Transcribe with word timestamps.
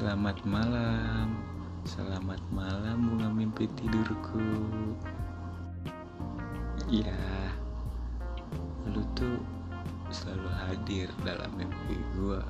Selamat 0.00 0.40
malam, 0.48 1.44
selamat 1.84 2.40
malam 2.56 3.04
bunga 3.04 3.28
mimpi 3.36 3.68
tidurku. 3.76 4.40
Iya, 6.88 7.20
lu 8.88 9.04
tuh 9.12 9.36
selalu 10.08 10.48
hadir 10.56 11.04
dalam 11.20 11.52
mimpi 11.52 12.00
gua. 12.16 12.40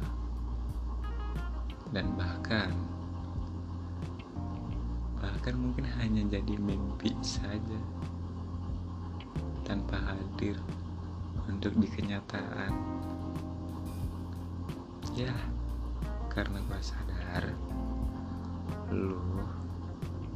Dan 1.91 2.15
bahkan, 2.15 2.71
bahkan 5.19 5.59
mungkin 5.59 5.91
hanya 5.99 6.23
jadi 6.31 6.55
mimpi 6.55 7.19
saja 7.19 7.83
tanpa 9.67 9.99
hadir 9.99 10.55
untuk 11.51 11.75
di 11.83 11.91
kenyataan. 11.91 12.79
Ya, 15.19 15.35
karena 16.31 16.63
gue 16.63 16.81
sadar 16.81 17.45
lu 18.95 19.19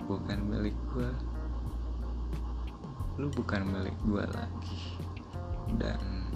bukan 0.05 0.39
milik 0.45 0.77
gue 0.93 1.11
lu 3.15 3.31
bukan 3.31 3.63
milik 3.71 3.95
gue 4.03 4.25
lagi. 4.35 4.99
Dan 5.79 6.27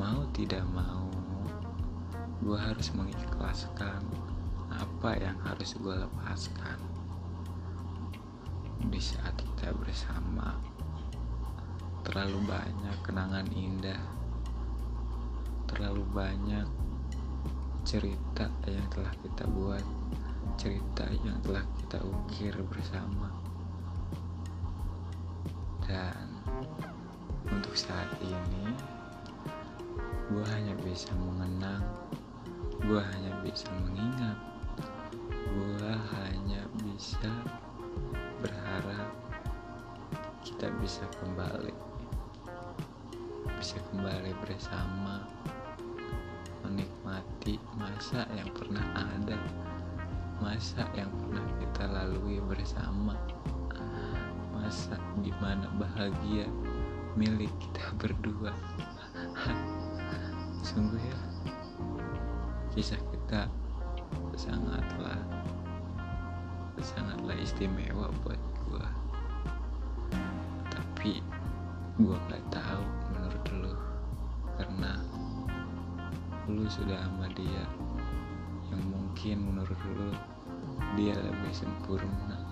mau 0.00 0.24
tidak 0.32 0.64
mau 0.72 1.04
gue 2.40 2.56
harus 2.56 2.88
mengikhlaskan 2.96 4.00
apa 4.72 5.10
yang 5.20 5.36
harus 5.44 5.76
gue 5.76 5.92
lepaskan. 5.92 6.80
Di 8.88 9.00
saat 9.00 9.36
kita 9.36 9.76
bersama 9.76 10.56
terlalu 12.00 12.40
banyak 12.48 12.96
kenangan 13.04 13.44
indah 13.52 14.00
terlalu 15.68 16.02
banyak 16.10 16.66
cerita 17.90 18.46
yang 18.70 18.86
telah 18.94 19.10
kita 19.18 19.50
buat, 19.50 19.82
cerita 20.54 21.10
yang 21.26 21.34
telah 21.42 21.66
kita 21.74 21.98
ukir 22.06 22.54
bersama. 22.70 23.34
Dan 25.82 26.38
untuk 27.50 27.74
saat 27.74 28.06
ini, 28.22 28.70
gue 30.30 30.44
hanya 30.54 30.78
bisa 30.86 31.10
mengenang, 31.18 31.82
gue 32.78 33.02
hanya 33.02 33.34
bisa 33.42 33.66
mengingat, 33.82 34.38
gue 35.50 35.94
hanya 36.14 36.62
bisa 36.86 37.34
berharap 38.38 39.10
kita 40.46 40.70
bisa 40.78 41.02
kembali, 41.18 41.74
bisa 43.58 43.82
kembali 43.90 44.30
bersama 44.46 45.26
masa 48.00 48.24
yang 48.32 48.48
pernah 48.56 48.80
ada 48.96 49.36
masa 50.40 50.88
yang 50.96 51.12
pernah 51.20 51.44
kita 51.60 51.84
lalui 51.84 52.40
bersama 52.48 53.12
masa 54.56 54.96
di 55.20 55.28
mana 55.36 55.68
bahagia 55.76 56.48
milik 57.12 57.52
kita 57.60 57.84
berdua. 58.00 58.56
Sungguh 60.64 60.96
ya 60.96 61.20
kisah 62.72 62.96
kita 63.12 63.52
sangatlah 64.32 65.20
sangatlah 66.80 67.36
istimewa 67.36 68.08
buat 68.24 68.40
gua. 68.64 68.88
Tapi 70.72 71.20
gua 72.00 72.16
gak 72.32 72.40
tahu 72.48 72.59
lu 76.58 76.66
sudah 76.66 76.98
sama 76.98 77.30
dia. 77.38 77.64
Yang 78.74 78.82
mungkin 78.90 79.36
menurut 79.46 79.78
lu 79.94 80.10
dia 80.98 81.14
lebih 81.14 81.52
sempurna 81.54 82.49